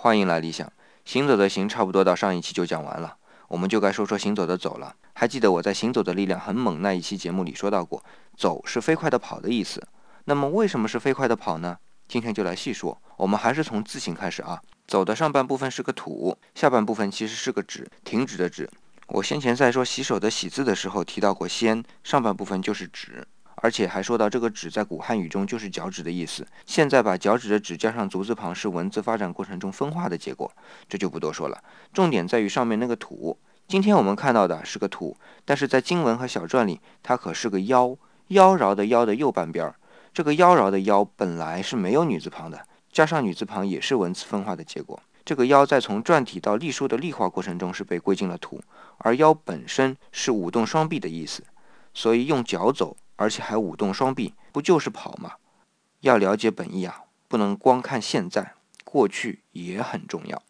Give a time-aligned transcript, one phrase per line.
[0.00, 0.72] 欢迎来理想。
[1.04, 3.16] 行走的行差不多到上一期就讲完了，
[3.48, 4.94] 我们就该说说行走的走了。
[5.12, 8.04] 还记得我在《行走的力量很猛》那一期节目里说到过，
[8.36, 9.84] 走是飞快的跑的意思。
[10.26, 11.76] 那么为什么是飞快的跑呢？
[12.06, 12.96] 今天就来细说。
[13.16, 14.62] 我们还是从字形开始啊。
[14.86, 18.70] 走的上半部分是个土，下半部分其实是个止，停止的止。
[19.08, 23.26] 我先前在说洗手的洗字的时候提到过，先上半部分就是止。
[23.60, 26.46] 而且还说到这个“趾”在古汉语中就是脚趾的意思。
[26.66, 30.50] 现在把脚趾的“趾”加上足字旁是文字发展过程中分化的结果，
[30.88, 31.62] 这就不多说了。
[31.92, 33.38] 重点在于上面那个“土”。
[33.68, 37.96] 今天我们看到的是个“土”，但是在经文和小篆里，它可是个“妖”。
[38.28, 39.74] 妖娆的“妖”的右半边儿，
[40.12, 45.00] 这个妖娆的“妖”本来是没有女字旁的，加上女字旁也是文字分化的结果。
[45.24, 48.60] 这个“妖”在从篆体到隶书的隶化过程中是被归进了“土”，
[48.98, 51.42] 而“妖”本身是舞动双臂的意思，
[51.92, 52.96] 所以用脚走。
[53.18, 55.32] 而且还舞动双臂，不就是跑吗？
[56.00, 58.54] 要了解本意啊，不能光看现在，
[58.84, 60.40] 过去也很重要。